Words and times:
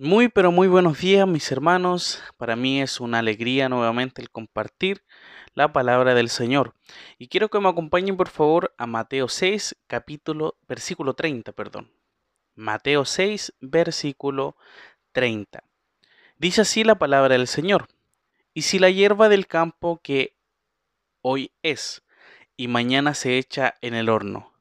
Muy 0.00 0.28
pero 0.28 0.52
muy 0.52 0.68
buenos 0.68 1.00
días 1.00 1.26
mis 1.26 1.50
hermanos. 1.50 2.22
Para 2.36 2.54
mí 2.54 2.80
es 2.80 3.00
una 3.00 3.18
alegría 3.18 3.68
nuevamente 3.68 4.22
el 4.22 4.30
compartir 4.30 5.02
la 5.54 5.72
palabra 5.72 6.14
del 6.14 6.28
Señor. 6.28 6.72
Y 7.18 7.26
quiero 7.26 7.48
que 7.48 7.58
me 7.58 7.68
acompañen 7.68 8.16
por 8.16 8.28
favor 8.28 8.72
a 8.78 8.86
Mateo 8.86 9.26
6, 9.26 9.74
capítulo, 9.88 10.56
versículo 10.68 11.14
30, 11.14 11.50
perdón. 11.50 11.90
Mateo 12.54 13.04
6, 13.04 13.54
versículo 13.60 14.54
30. 15.10 15.64
Dice 16.36 16.60
así 16.60 16.84
la 16.84 16.96
palabra 16.96 17.36
del 17.36 17.48
Señor. 17.48 17.88
Y 18.54 18.62
si 18.62 18.78
la 18.78 18.90
hierba 18.90 19.28
del 19.28 19.48
campo 19.48 19.98
que 20.00 20.36
hoy 21.22 21.50
es 21.64 22.04
y 22.56 22.68
mañana 22.68 23.14
se 23.14 23.36
echa 23.36 23.74
en 23.80 23.94
el 23.94 24.10
horno, 24.10 24.52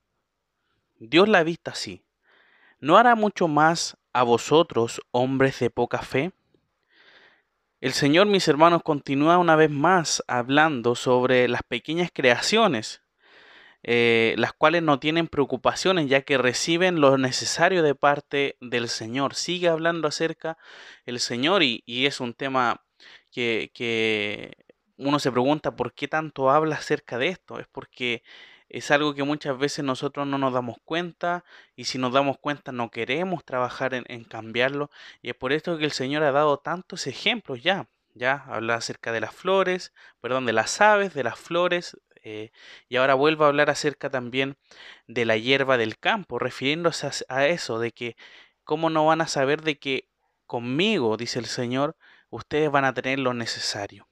Dios 0.97 1.29
la 1.29 1.43
vista 1.43 1.71
así, 1.71 2.06
¿no 2.79 2.97
hará 2.97 3.15
mucho 3.15 3.47
más 3.47 3.97
a 4.13 4.23
vosotros, 4.23 5.01
hombres 5.11 5.59
de 5.59 5.69
poca 5.69 5.99
fe? 5.99 6.31
El 7.79 7.93
Señor, 7.93 8.25
mis 8.25 8.47
hermanos, 8.47 8.81
continúa 8.83 9.37
una 9.37 9.55
vez 9.55 9.69
más 9.69 10.23
hablando 10.27 10.95
sobre 10.95 11.47
las 11.47 11.61
pequeñas 11.61 12.09
creaciones, 12.11 13.03
eh, 13.83 14.33
las 14.37 14.53
cuales 14.53 14.81
no 14.81 14.99
tienen 14.99 15.27
preocupaciones 15.27 16.09
ya 16.09 16.21
que 16.21 16.39
reciben 16.39 16.99
lo 17.01 17.17
necesario 17.19 17.83
de 17.83 17.93
parte 17.93 18.57
del 18.61 18.89
Señor. 18.89 19.35
Sigue 19.35 19.69
hablando 19.69 20.07
acerca 20.07 20.57
del 21.05 21.19
Señor 21.19 21.61
y, 21.61 21.83
es 21.87 22.19
un 22.19 22.33
tema 22.33 22.83
que, 23.31 23.69
que 23.75 24.53
uno 24.97 25.19
se 25.19 25.31
pregunta 25.31 25.75
por 25.75 25.93
qué 25.93 26.07
tanto 26.07 26.49
habla 26.49 26.75
acerca 26.77 27.19
de 27.19 27.27
esto. 27.27 27.59
Es 27.59 27.67
porque 27.67 28.23
es 28.69 28.91
algo 28.91 29.13
que 29.13 29.23
muchas 29.23 29.57
veces 29.57 29.85
nosotros 29.85 30.27
no 30.27 30.37
nos 30.37 30.53
damos 30.53 30.77
cuenta 30.83 31.43
y 31.75 31.85
si 31.85 31.97
nos 31.97 32.13
damos 32.13 32.37
cuenta 32.37 32.71
no 32.71 32.91
queremos 32.91 33.45
trabajar 33.45 33.93
en, 33.93 34.23
cambiarlo 34.25 34.89
y 35.21 35.29
es 35.29 35.35
por 35.35 35.53
esto 35.53 35.77
que 35.77 35.85
el 35.85 35.91
Señor 35.91 36.23
ha 36.23 36.31
dado 36.31 36.57
tantos 36.59 37.07
ejemplos 37.07 37.63
ya. 37.63 37.87
Ya 38.13 38.45
habla 38.47 38.75
acerca 38.75 39.11
de 39.11 39.21
las 39.21 39.35
flores, 39.35 39.93
perdón, 40.21 40.47
de 40.47 40.53
las 40.53 40.81
aves, 40.81 41.13
de 41.13 41.23
las 41.23 41.37
flores, 41.37 41.95
eh, 42.23 42.51
y 42.89 42.97
ahora 42.97 43.13
vuelvo 43.13 43.45
a 43.45 43.47
hablar 43.47 43.69
acerca 43.69 44.09
también 44.09 44.57
de 45.07 45.23
la 45.25 45.37
hierba 45.37 45.77
del 45.77 45.97
campo, 45.97 46.39
refiriéndose 46.39 47.09
a, 47.29 47.47
eso, 47.47 47.79
de 47.79 47.91
que 47.93 48.17
cómo 48.63 48.89
no 48.89 49.05
van 49.05 49.21
a 49.21 49.27
saber 49.27 49.61
de 49.61 49.79
que 49.79 50.09
conmigo, 50.45 51.15
dice 51.15 51.39
el 51.39 51.45
Señor, 51.45 51.95
ustedes 52.29 52.71
van 52.71 52.85
a 52.85 52.93
tener 52.93 53.19
lo 53.19 53.33
necesario. 53.33 54.07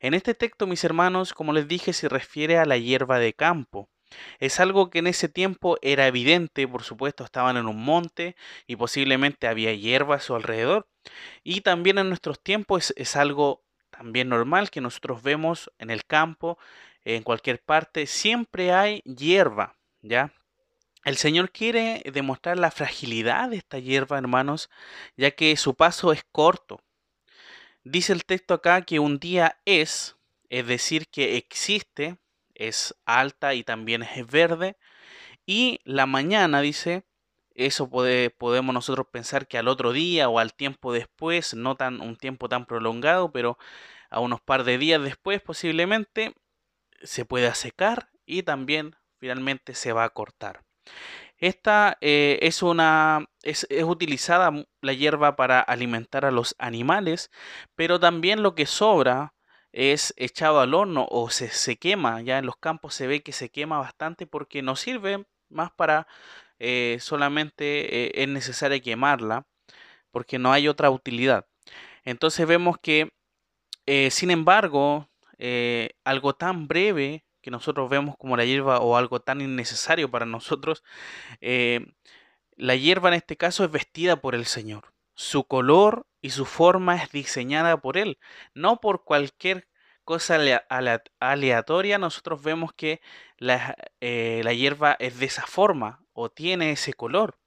En 0.00 0.14
este 0.14 0.34
texto, 0.34 0.66
mis 0.66 0.84
hermanos, 0.84 1.34
como 1.34 1.52
les 1.52 1.68
dije, 1.68 1.92
se 1.92 2.08
refiere 2.08 2.58
a 2.58 2.64
la 2.64 2.76
hierba 2.76 3.18
de 3.18 3.32
campo. 3.32 3.88
Es 4.38 4.60
algo 4.60 4.90
que 4.90 4.98
en 4.98 5.06
ese 5.06 5.28
tiempo 5.28 5.78
era 5.82 6.06
evidente, 6.06 6.66
por 6.66 6.82
supuesto, 6.82 7.24
estaban 7.24 7.56
en 7.56 7.66
un 7.66 7.82
monte 7.82 8.36
y 8.66 8.76
posiblemente 8.76 9.46
había 9.46 9.72
hierba 9.72 10.16
a 10.16 10.20
su 10.20 10.34
alrededor. 10.34 10.88
Y 11.44 11.60
también 11.60 11.98
en 11.98 12.08
nuestros 12.08 12.42
tiempos 12.42 12.92
es, 12.96 13.16
algo 13.16 13.62
también 13.90 14.28
normal 14.28 14.70
que 14.70 14.80
nosotros 14.80 15.22
vemos 15.22 15.70
en 15.78 15.90
el 15.90 16.04
campo, 16.04 16.58
en 17.04 17.22
cualquier 17.22 17.62
parte, 17.62 18.06
siempre 18.06 18.72
hay 18.72 19.00
hierba, 19.02 19.76
¿ya? 20.02 20.32
El 21.04 21.16
Señor 21.16 21.50
quiere 21.50 22.02
demostrar 22.12 22.58
la 22.58 22.70
fragilidad 22.70 23.48
de 23.50 23.56
esta 23.56 23.78
hierba, 23.78 24.18
hermanos, 24.18 24.68
ya 25.16 25.30
que 25.30 25.56
su 25.56 25.74
paso 25.74 26.12
es 26.12 26.24
corto. 26.30 26.82
Dice 27.84 28.12
el 28.12 28.24
texto 28.24 28.54
acá 28.54 28.82
que 28.82 28.98
un 28.98 29.18
día 29.18 29.58
es, 29.64 30.16
es 30.50 30.66
decir, 30.66 31.08
que 31.08 31.36
existe, 31.36 32.18
es 32.54 32.94
alta 33.06 33.54
y 33.54 33.64
también 33.64 34.02
es 34.02 34.26
verde. 34.26 34.76
Y 35.46 35.80
la 35.84 36.06
mañana, 36.06 36.60
dice, 36.60 37.04
eso 37.54 37.88
puede, 37.88 38.30
podemos 38.30 38.74
nosotros 38.74 39.06
pensar 39.10 39.48
que 39.48 39.58
al 39.58 39.68
otro 39.68 39.92
día 39.92 40.28
o 40.28 40.38
al 40.38 40.54
tiempo 40.54 40.92
después, 40.92 41.54
no 41.54 41.76
tan 41.76 42.00
un 42.00 42.16
tiempo 42.16 42.48
tan 42.48 42.66
prolongado, 42.66 43.32
pero 43.32 43.58
a 44.10 44.20
unos 44.20 44.40
par 44.40 44.64
de 44.64 44.78
días 44.78 45.02
después 45.02 45.40
posiblemente 45.40 46.34
se 47.02 47.24
puede 47.24 47.54
secar 47.54 48.10
y 48.26 48.42
también 48.42 48.96
finalmente 49.18 49.74
se 49.74 49.92
va 49.92 50.04
a 50.04 50.10
cortar. 50.10 50.64
Esta 51.40 51.96
eh, 52.02 52.38
es 52.42 52.62
una 52.62 53.26
es, 53.42 53.66
utilizada 53.84 54.52
la 54.82 54.92
hierba 54.92 55.36
para 55.36 55.60
alimentar 55.60 56.26
a 56.26 56.30
los 56.30 56.54
animales, 56.58 57.30
pero 57.74 57.98
también 57.98 58.42
lo 58.42 58.54
que 58.54 58.66
sobra 58.66 59.34
es 59.72 60.12
echado 60.18 60.60
al 60.60 60.74
horno 60.74 61.06
o 61.10 61.30
se, 61.30 61.48
se 61.48 61.78
quema. 61.78 62.20
Ya 62.20 62.38
en 62.38 62.46
los 62.46 62.56
campos 62.56 62.94
se 62.94 63.06
ve 63.06 63.22
que 63.22 63.32
se 63.32 63.50
quema 63.50 63.78
bastante 63.78 64.26
porque 64.26 64.62
no 64.62 64.76
sirve 64.76 65.26
más 65.48 65.70
para 65.72 66.06
eh, 66.58 66.98
solamente 67.00 68.06
eh, 68.06 68.12
es 68.22 68.28
necesario 68.28 68.82
quemarla 68.82 69.46
porque 70.10 70.38
no 70.38 70.52
hay 70.52 70.68
otra 70.68 70.90
utilidad. 70.90 71.46
Entonces 72.04 72.46
vemos 72.46 72.78
que, 72.82 73.12
sin 74.10 74.30
embargo, 74.30 75.08
algo 76.04 76.34
tan 76.34 76.68
breve 76.68 77.24
que 77.40 77.50
nosotros 77.50 77.88
vemos 77.90 78.16
como 78.18 78.36
la 78.36 78.44
hierba 78.44 78.80
o 78.80 78.96
algo 78.96 79.20
tan 79.20 79.40
innecesario 79.40 80.10
para 80.10 80.26
nosotros, 80.26 80.82
eh, 81.40 81.86
la 82.56 82.76
hierba 82.76 83.08
en 83.08 83.14
este 83.14 83.36
caso 83.36 83.64
es 83.64 83.70
vestida 83.70 84.16
por 84.20 84.34
el 84.34 84.46
Señor. 84.46 84.92
Su 85.14 85.44
color 85.44 86.06
y 86.22 86.30
su 86.30 86.44
forma 86.46 86.96
es 86.96 87.10
diseñada 87.10 87.80
por 87.80 87.96
Él, 87.96 88.18
no 88.54 88.80
por 88.80 89.04
cualquier 89.04 89.68
cosa 90.04 90.38
aleatoria. 91.18 91.98
Nosotros 91.98 92.42
vemos 92.42 92.72
que 92.74 93.00
la, 93.38 93.76
eh, 94.00 94.40
la 94.44 94.52
hierba 94.52 94.96
es 94.98 95.18
de 95.18 95.26
esa 95.26 95.46
forma 95.46 96.04
o 96.12 96.30
tiene 96.30 96.72
ese 96.72 96.92
color, 96.94 97.38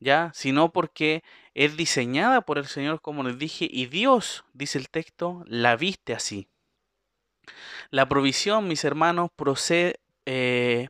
ya, 0.00 0.30
sino 0.34 0.72
porque 0.72 1.22
es 1.54 1.76
diseñada 1.76 2.42
por 2.42 2.58
el 2.58 2.66
Señor, 2.66 3.00
como 3.00 3.22
les 3.24 3.38
dije, 3.38 3.68
y 3.70 3.86
Dios, 3.86 4.44
dice 4.52 4.78
el 4.78 4.88
texto, 4.90 5.42
la 5.46 5.76
viste 5.76 6.14
así. 6.14 6.48
La 7.90 8.08
provisión, 8.08 8.68
mis 8.68 8.84
hermanos, 8.84 9.30
procede, 9.34 10.00
eh, 10.26 10.88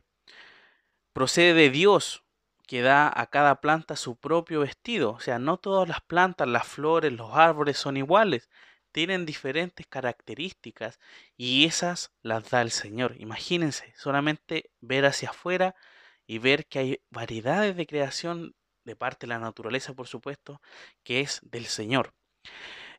procede 1.13 1.53
de 1.53 1.69
Dios, 1.69 2.23
que 2.69 2.83
da 2.83 3.11
a 3.13 3.25
cada 3.25 3.61
planta 3.61 3.95
su 3.95 4.15
propio 4.15 4.59
vestido. 4.59 5.13
O 5.13 5.19
sea, 5.19 5.39
no 5.39 5.57
todas 5.57 5.89
las 5.89 6.01
plantas, 6.01 6.47
las 6.47 6.67
flores, 6.67 7.11
los 7.11 7.33
árboles 7.33 7.77
son 7.79 7.97
iguales. 7.97 8.47
Tienen 8.91 9.25
diferentes 9.25 9.87
características 9.87 10.99
y 11.35 11.65
esas 11.65 12.11
las 12.21 12.49
da 12.51 12.61
el 12.61 12.69
Señor. 12.69 13.15
Imagínense, 13.17 13.91
solamente 13.97 14.69
ver 14.81 15.07
hacia 15.07 15.31
afuera 15.31 15.75
y 16.27 16.37
ver 16.37 16.67
que 16.67 16.79
hay 16.79 17.01
variedades 17.09 17.75
de 17.75 17.87
creación 17.87 18.55
de 18.85 18.95
parte 18.95 19.25
de 19.25 19.29
la 19.29 19.39
naturaleza, 19.39 19.95
por 19.95 20.05
supuesto, 20.07 20.61
que 21.03 21.21
es 21.21 21.39
del 21.43 21.65
Señor. 21.65 22.13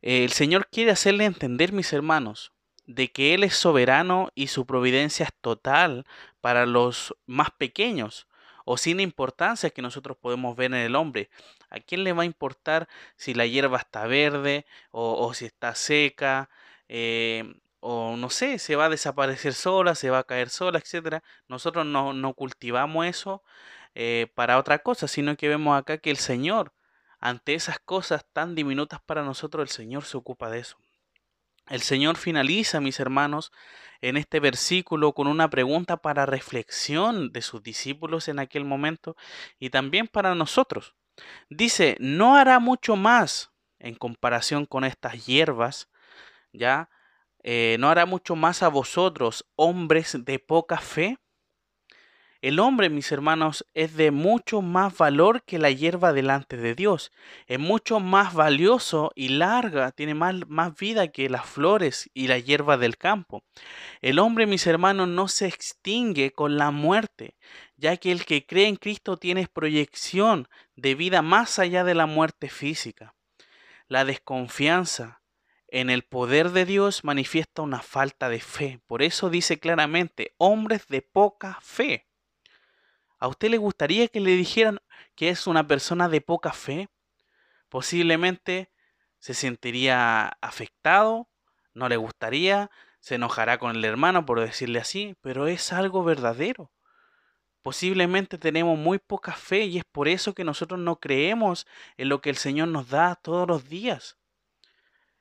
El 0.02 0.32
Señor 0.32 0.68
quiere 0.72 0.90
hacerle 0.90 1.26
entender, 1.26 1.72
mis 1.72 1.92
hermanos, 1.92 2.52
de 2.94 3.12
que 3.12 3.34
Él 3.34 3.44
es 3.44 3.54
soberano 3.54 4.30
y 4.34 4.48
su 4.48 4.66
providencia 4.66 5.24
es 5.24 5.32
total 5.40 6.06
para 6.40 6.66
los 6.66 7.14
más 7.26 7.50
pequeños 7.52 8.26
o 8.64 8.76
sin 8.76 9.00
importancia 9.00 9.70
que 9.70 9.82
nosotros 9.82 10.16
podemos 10.16 10.56
ver 10.56 10.66
en 10.66 10.80
el 10.80 10.96
hombre. 10.96 11.30
¿A 11.70 11.80
quién 11.80 12.04
le 12.04 12.12
va 12.12 12.22
a 12.22 12.26
importar 12.26 12.88
si 13.16 13.34
la 13.34 13.46
hierba 13.46 13.78
está 13.78 14.06
verde 14.06 14.66
o, 14.90 15.32
si 15.34 15.46
está 15.46 15.74
seca? 15.74 16.50
Eh, 16.88 17.54
o 17.80 18.16
no 18.16 18.30
sé, 18.30 18.58
se 18.58 18.76
va 18.76 18.86
a 18.86 18.88
desaparecer 18.90 19.54
sola, 19.54 19.94
se 19.94 20.10
va 20.10 20.18
a 20.20 20.24
caer 20.24 20.50
sola, 20.50 20.78
etcétera. 20.78 21.22
Nosotros 21.48 21.86
no, 21.86 22.34
cultivamos 22.34 23.06
eso 23.06 23.42
eh, 23.94 24.28
para 24.34 24.58
otra 24.58 24.80
cosa, 24.80 25.08
sino 25.08 25.36
que 25.36 25.48
vemos 25.48 25.78
acá 25.78 25.98
que 25.98 26.10
el 26.10 26.18
Señor, 26.18 26.72
ante 27.20 27.54
esas 27.54 27.78
cosas 27.80 28.24
tan 28.32 28.54
diminutas 28.54 29.00
para 29.02 29.22
nosotros, 29.22 29.62
el 29.62 29.74
Señor 29.74 30.04
se 30.04 30.16
ocupa 30.16 30.50
de 30.50 30.60
eso. 30.60 30.78
El 31.70 31.82
Señor 31.82 32.16
finaliza, 32.16 32.80
mis 32.80 32.98
hermanos, 32.98 33.52
en 34.00 34.16
este 34.16 34.40
versículo 34.40 35.12
con 35.12 35.28
una 35.28 35.48
pregunta 35.48 35.98
para 35.98 36.26
reflexión 36.26 37.32
de 37.32 37.42
sus 37.42 37.62
discípulos 37.62 38.26
en 38.26 38.40
aquel 38.40 38.64
momento 38.64 39.16
y 39.60 39.70
también 39.70 40.08
para 40.08 40.34
nosotros. 40.34 40.96
Dice, 41.48 41.96
¿no 42.00 42.36
hará 42.36 42.58
mucho 42.58 42.96
más 42.96 43.52
en 43.78 43.94
comparación 43.94 44.66
con 44.66 44.82
estas 44.82 45.24
hierbas? 45.26 45.88
¿Ya? 46.52 46.90
Eh, 47.44 47.76
¿No 47.78 47.88
hará 47.88 48.04
mucho 48.04 48.34
más 48.34 48.64
a 48.64 48.68
vosotros, 48.68 49.46
hombres 49.54 50.16
de 50.24 50.40
poca 50.40 50.78
fe? 50.78 51.18
El 52.42 52.58
hombre, 52.58 52.88
mis 52.88 53.12
hermanos, 53.12 53.66
es 53.74 53.96
de 53.96 54.10
mucho 54.10 54.62
más 54.62 54.96
valor 54.96 55.42
que 55.42 55.58
la 55.58 55.70
hierba 55.70 56.14
delante 56.14 56.56
de 56.56 56.74
Dios. 56.74 57.12
Es 57.46 57.58
mucho 57.58 58.00
más 58.00 58.32
valioso 58.32 59.12
y 59.14 59.28
larga, 59.28 59.92
tiene 59.92 60.14
más, 60.14 60.34
más 60.48 60.74
vida 60.74 61.08
que 61.08 61.28
las 61.28 61.44
flores 61.44 62.08
y 62.14 62.28
la 62.28 62.38
hierba 62.38 62.78
del 62.78 62.96
campo. 62.96 63.44
El 64.00 64.18
hombre, 64.18 64.46
mis 64.46 64.66
hermanos, 64.66 65.06
no 65.06 65.28
se 65.28 65.48
extingue 65.48 66.32
con 66.32 66.56
la 66.56 66.70
muerte, 66.70 67.36
ya 67.76 67.98
que 67.98 68.10
el 68.10 68.24
que 68.24 68.46
cree 68.46 68.68
en 68.68 68.76
Cristo 68.76 69.18
tiene 69.18 69.46
proyección 69.46 70.48
de 70.76 70.94
vida 70.94 71.20
más 71.20 71.58
allá 71.58 71.84
de 71.84 71.94
la 71.94 72.06
muerte 72.06 72.48
física. 72.48 73.14
La 73.86 74.06
desconfianza 74.06 75.20
en 75.68 75.90
el 75.90 76.04
poder 76.04 76.52
de 76.52 76.64
Dios 76.64 77.04
manifiesta 77.04 77.60
una 77.60 77.82
falta 77.82 78.30
de 78.30 78.40
fe. 78.40 78.80
Por 78.86 79.02
eso 79.02 79.28
dice 79.28 79.58
claramente, 79.58 80.34
hombres 80.38 80.86
de 80.88 81.02
poca 81.02 81.58
fe. 81.60 82.06
¿A 83.20 83.28
usted 83.28 83.50
le 83.50 83.58
gustaría 83.58 84.08
que 84.08 84.18
le 84.18 84.30
dijeran 84.30 84.80
que 85.14 85.28
es 85.28 85.46
una 85.46 85.66
persona 85.66 86.08
de 86.08 86.22
poca 86.22 86.52
fe? 86.52 86.88
Posiblemente 87.68 88.72
se 89.18 89.34
sentiría 89.34 90.38
afectado, 90.40 91.28
no 91.74 91.90
le 91.90 91.98
gustaría, 91.98 92.70
se 92.98 93.16
enojará 93.16 93.58
con 93.58 93.76
el 93.76 93.84
hermano 93.84 94.24
por 94.24 94.40
decirle 94.40 94.78
así, 94.78 95.16
pero 95.20 95.46
es 95.46 95.70
algo 95.72 96.02
verdadero. 96.02 96.72
Posiblemente 97.60 98.38
tenemos 98.38 98.78
muy 98.78 98.98
poca 98.98 99.32
fe 99.32 99.64
y 99.64 99.76
es 99.76 99.84
por 99.84 100.08
eso 100.08 100.34
que 100.34 100.44
nosotros 100.44 100.80
no 100.80 100.98
creemos 100.98 101.66
en 101.98 102.08
lo 102.08 102.22
que 102.22 102.30
el 102.30 102.36
Señor 102.36 102.68
nos 102.68 102.88
da 102.88 103.16
todos 103.16 103.46
los 103.46 103.68
días. 103.68 104.16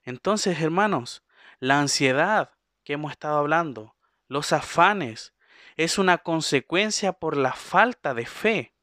Entonces, 0.04 0.62
hermanos, 0.62 1.22
la 1.60 1.82
ansiedad 1.82 2.52
que 2.86 2.94
hemos 2.94 3.12
estado 3.12 3.40
hablando, 3.40 3.98
los 4.30 4.54
afanes, 4.54 5.34
es 5.80 5.98
una 5.98 6.18
consecuencia 6.18 7.14
por 7.14 7.38
la 7.38 7.54
falta 7.54 8.14
de 8.14 8.26
fe. 8.26 8.74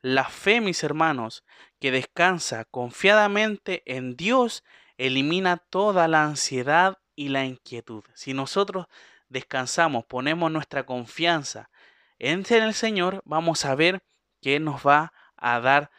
La 0.00 0.24
fe, 0.24 0.60
mis 0.60 0.82
hermanos, 0.82 1.44
que 1.78 1.92
descansa 1.92 2.64
confiadamente 2.64 3.84
en 3.86 4.16
Dios, 4.16 4.64
elimina 4.98 5.58
toda 5.58 6.08
la 6.08 6.24
ansiedad 6.24 6.98
y 7.14 7.28
la 7.28 7.44
inquietud. 7.44 8.02
Si 8.14 8.34
nosotros 8.34 8.86
descansamos, 9.28 10.06
ponemos 10.06 10.50
nuestra 10.50 10.84
confianza 10.84 11.70
en 12.18 12.44
el 12.48 12.74
Señor, 12.74 13.22
vamos 13.24 13.64
a 13.64 13.76
ver 13.76 14.02
que 14.40 14.58
nos 14.58 14.84
va 14.84 15.12
a 15.36 15.60
dar 15.60 15.92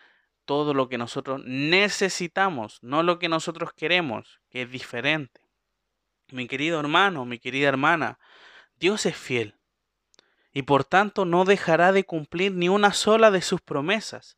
todo 0.43 0.73
lo 0.73 0.89
que 0.89 0.97
nosotros 0.97 1.43
necesitamos, 1.45 2.79
no 2.81 3.03
lo 3.03 3.19
que 3.19 3.29
nosotros 3.29 3.71
queremos, 3.71 4.41
que 4.49 4.63
es 4.63 4.69
diferente. 4.69 5.39
Mi 6.27 6.45
querido 6.45 6.77
hermano, 6.81 7.23
mi 7.23 7.39
querida 7.39 7.69
hermana, 7.69 8.19
Dios 8.75 9.05
es 9.05 9.15
fiel 9.15 9.55
y 10.55 10.61
por 10.61 10.85
tanto 10.85 11.25
no 11.25 11.43
dejará 11.43 11.91
de 11.91 12.05
cumplir 12.05 12.53
ni 12.53 12.69
una 12.69 12.93
sola 12.93 13.29
de 13.29 13.41
sus 13.41 13.59
promesas, 13.59 14.37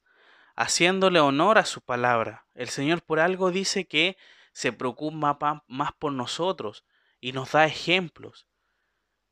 haciéndole 0.55 1.19
honor 1.19 1.59
a 1.59 1.65
su 1.65 1.79
palabra. 1.81 2.47
El 2.55 2.69
Señor 2.69 3.03
por 3.03 3.19
algo 3.19 3.51
dice 3.51 3.87
que 3.87 4.17
se 4.51 4.73
preocupa 4.73 5.63
más 5.67 5.91
por 5.93 6.11
nosotros 6.11 6.85
y 7.21 7.33
nos 7.33 7.51
da 7.51 7.65
ejemplos. 7.65 8.47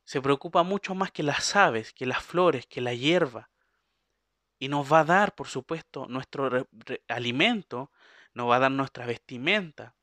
Se 0.03 0.21
preocupa 0.21 0.61
mucho 0.61 0.93
más 0.93 1.11
que 1.11 1.23
las 1.23 1.55
aves, 1.55 1.91
que 1.91 2.05
las 2.05 2.23
flores, 2.23 2.67
que 2.67 2.81
la 2.81 2.93
hierba. 2.93 3.49
Y 4.59 4.67
nos 4.67 4.93
va 4.93 4.99
a 4.99 5.05
dar, 5.05 5.33
por 5.33 5.47
supuesto, 5.47 6.05
nuestro 6.07 6.67
alimento, 7.07 7.91
nos 8.35 8.47
va 8.47 8.57
a 8.57 8.59
dar 8.59 8.71
nuestra 8.71 9.07
vestimenta, 9.07 9.95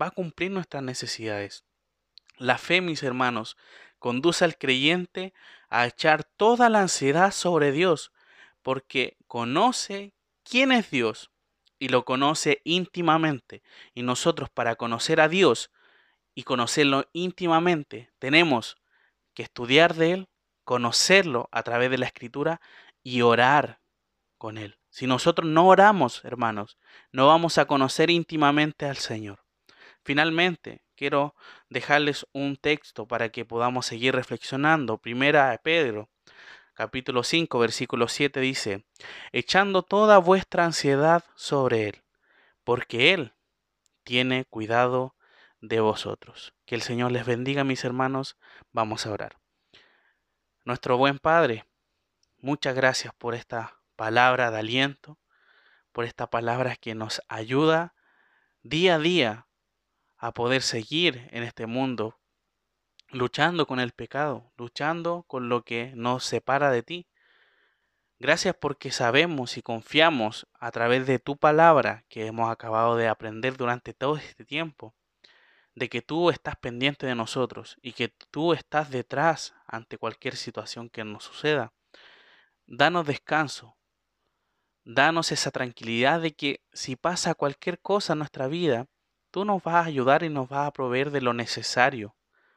va 0.00 0.06
a 0.06 0.10
cumplir 0.10 0.52
nuestras 0.52 0.82
necesidades. 0.82 1.66
La 2.38 2.56
fe, 2.56 2.80
mis 2.80 3.02
hermanos, 3.02 3.58
conduce 3.98 4.44
al 4.44 4.56
creyente 4.56 5.34
a 5.68 5.86
echar 5.86 6.24
toda 6.24 6.68
la 6.68 6.80
ansiedad 6.80 7.32
sobre 7.32 7.72
Dios, 7.72 8.12
porque 8.62 9.16
conoce 9.26 10.12
quién 10.42 10.72
es 10.72 10.90
Dios 10.90 11.30
y 11.78 11.88
lo 11.88 12.04
conoce 12.04 12.60
íntimamente. 12.64 13.62
Y 13.94 14.02
nosotros 14.02 14.50
para 14.50 14.76
conocer 14.76 15.20
a 15.20 15.28
Dios 15.28 15.70
y 16.34 16.42
conocerlo 16.42 17.08
íntimamente 17.12 18.10
tenemos 18.18 18.76
que 19.34 19.42
estudiar 19.42 19.94
de 19.94 20.12
Él, 20.12 20.28
conocerlo 20.64 21.48
a 21.52 21.62
través 21.62 21.90
de 21.90 21.98
la 21.98 22.06
escritura 22.06 22.60
y 23.02 23.22
orar 23.22 23.80
con 24.36 24.58
Él. 24.58 24.78
Si 24.90 25.06
nosotros 25.06 25.48
no 25.48 25.68
oramos, 25.68 26.24
hermanos, 26.24 26.78
no 27.12 27.26
vamos 27.26 27.58
a 27.58 27.66
conocer 27.66 28.10
íntimamente 28.10 28.86
al 28.86 28.96
Señor. 28.96 29.44
Finalmente, 30.02 30.82
quiero 30.98 31.36
dejarles 31.70 32.26
un 32.32 32.56
texto 32.56 33.06
para 33.06 33.28
que 33.28 33.44
podamos 33.44 33.86
seguir 33.86 34.16
reflexionando. 34.16 34.98
Primera 34.98 35.50
de 35.50 35.58
Pedro, 35.58 36.10
capítulo 36.74 37.22
5, 37.22 37.56
versículo 37.60 38.08
7 38.08 38.40
dice, 38.40 38.84
echando 39.30 39.82
toda 39.82 40.18
vuestra 40.18 40.64
ansiedad 40.64 41.24
sobre 41.36 41.88
Él, 41.88 42.02
porque 42.64 43.14
Él 43.14 43.32
tiene 44.02 44.44
cuidado 44.44 45.14
de 45.60 45.78
vosotros. 45.78 46.52
Que 46.66 46.74
el 46.74 46.82
Señor 46.82 47.12
les 47.12 47.24
bendiga, 47.24 47.62
mis 47.62 47.84
hermanos. 47.84 48.36
Vamos 48.72 49.06
a 49.06 49.12
orar. 49.12 49.38
Nuestro 50.64 50.98
buen 50.98 51.18
Padre, 51.20 51.64
muchas 52.38 52.74
gracias 52.74 53.14
por 53.14 53.36
esta 53.36 53.80
palabra 53.94 54.50
de 54.50 54.58
aliento, 54.58 55.18
por 55.92 56.04
esta 56.04 56.28
palabra 56.28 56.74
que 56.74 56.96
nos 56.96 57.22
ayuda 57.28 57.94
día 58.62 58.96
a 58.96 58.98
día 58.98 59.47
a 60.18 60.32
poder 60.32 60.62
seguir 60.62 61.28
en 61.30 61.44
este 61.44 61.66
mundo 61.66 62.18
luchando 63.10 63.66
con 63.66 63.80
el 63.80 63.92
pecado, 63.92 64.52
luchando 64.56 65.24
con 65.26 65.48
lo 65.48 65.64
que 65.64 65.92
nos 65.94 66.24
separa 66.24 66.70
de 66.70 66.82
ti. 66.82 67.08
Gracias 68.18 68.56
porque 68.56 68.90
sabemos 68.90 69.56
y 69.56 69.62
confiamos 69.62 70.48
a 70.54 70.70
través 70.72 71.06
de 71.06 71.18
tu 71.20 71.36
palabra 71.36 72.04
que 72.08 72.26
hemos 72.26 72.50
acabado 72.50 72.96
de 72.96 73.08
aprender 73.08 73.56
durante 73.56 73.94
todo 73.94 74.16
este 74.16 74.44
tiempo, 74.44 74.94
de 75.74 75.88
que 75.88 76.02
tú 76.02 76.30
estás 76.30 76.56
pendiente 76.56 77.06
de 77.06 77.14
nosotros 77.14 77.78
y 77.80 77.92
que 77.92 78.08
tú 78.08 78.52
estás 78.52 78.90
detrás 78.90 79.54
ante 79.66 79.98
cualquier 79.98 80.34
situación 80.34 80.90
que 80.90 81.04
nos 81.04 81.24
suceda. 81.24 81.72
Danos 82.66 83.06
descanso, 83.06 83.78
danos 84.84 85.30
esa 85.30 85.52
tranquilidad 85.52 86.20
de 86.20 86.34
que 86.34 86.64
si 86.72 86.96
pasa 86.96 87.36
cualquier 87.36 87.78
cosa 87.80 88.14
en 88.14 88.18
nuestra 88.18 88.48
vida, 88.48 88.88
tú 89.30 89.44
nos 89.44 89.62
vas 89.62 89.74
a 89.74 89.84
ayudar 89.84 90.22
y 90.22 90.28
nos 90.28 90.48
vas 90.48 90.66
a 90.66 90.72
proveer 90.72 91.10
de 91.10 91.20
lo 91.20 91.32
necesario 91.32 92.14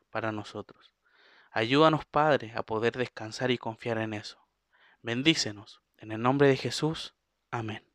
para 0.10 0.32
nosotros. 0.32 0.94
Ayúdanos, 1.52 2.06
Padre, 2.06 2.54
a 2.56 2.64
poder 2.64 2.98
descansar 2.98 3.52
y 3.52 3.58
confiar 3.58 3.98
en 3.98 4.14
eso. 4.14 4.40
Bendícenos. 5.02 5.82
En 5.98 6.12
el 6.12 6.22
nombre 6.22 6.48
de 6.48 6.58
Jesús. 6.58 7.14
Amén. 7.52 7.91